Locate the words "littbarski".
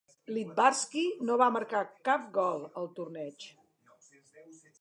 0.35-1.03